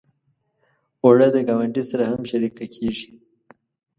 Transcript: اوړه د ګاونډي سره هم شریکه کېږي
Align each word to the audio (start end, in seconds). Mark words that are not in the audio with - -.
اوړه 1.03 1.27
د 1.35 1.37
ګاونډي 1.47 1.83
سره 1.91 2.03
هم 2.11 2.21
شریکه 2.31 2.65
کېږي 2.75 3.09